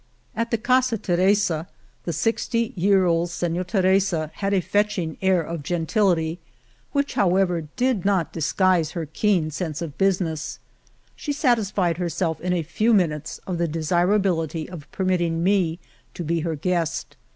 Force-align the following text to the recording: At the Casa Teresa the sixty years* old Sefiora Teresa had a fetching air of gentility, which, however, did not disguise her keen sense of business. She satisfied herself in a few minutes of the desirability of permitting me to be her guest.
At 0.35 0.49
the 0.49 0.57
Casa 0.57 0.97
Teresa 0.97 1.67
the 2.05 2.11
sixty 2.11 2.73
years* 2.75 3.07
old 3.07 3.29
Sefiora 3.29 3.63
Teresa 3.67 4.31
had 4.33 4.51
a 4.51 4.59
fetching 4.59 5.15
air 5.21 5.43
of 5.43 5.61
gentility, 5.61 6.39
which, 6.91 7.13
however, 7.13 7.67
did 7.75 8.03
not 8.03 8.33
disguise 8.33 8.93
her 8.93 9.05
keen 9.05 9.51
sense 9.51 9.79
of 9.79 9.99
business. 9.99 10.57
She 11.15 11.31
satisfied 11.33 11.97
herself 11.97 12.41
in 12.41 12.51
a 12.53 12.63
few 12.63 12.95
minutes 12.95 13.39
of 13.45 13.59
the 13.59 13.67
desirability 13.67 14.67
of 14.67 14.91
permitting 14.91 15.43
me 15.43 15.77
to 16.15 16.23
be 16.23 16.39
her 16.39 16.55
guest. 16.55 17.15